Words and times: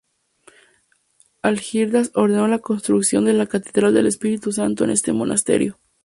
Algirdas 1.43 2.09
ordenó 2.15 2.47
la 2.47 2.57
construcción 2.57 3.25
de 3.25 3.33
la 3.33 3.45
Catedral 3.45 3.93
del 3.93 4.07
Espíritu 4.07 4.51
Santo 4.51 4.83
en 4.83 4.89
este 4.89 5.13
monasterio. 5.13 5.77